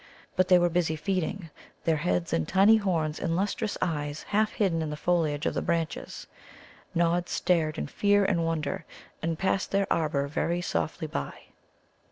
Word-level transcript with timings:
But 0.35 0.47
they 0.47 0.57
were 0.57 0.67
busy 0.71 0.95
feeding, 0.95 1.51
their 1.83 1.97
heads 1.97 2.33
and 2.33 2.47
tiny 2.47 2.77
horns 2.77 3.19
and 3.19 3.35
lustrous 3.35 3.77
eyes 3.83 4.23
half 4.23 4.53
hidden 4.53 4.81
in 4.81 4.89
the 4.89 4.97
foliage 4.97 5.45
of 5.45 5.53
the 5.53 5.61
branches. 5.61 6.25
Nod 6.95 7.29
stared 7.29 7.77
in 7.77 7.85
fear 7.85 8.25
and 8.25 8.43
wonder, 8.43 8.83
and 9.21 9.37
passed 9.37 9.69
their 9.69 9.85
arbour 9.93 10.27
very 10.27 10.59
softly 10.59 11.05
by. 11.07 11.43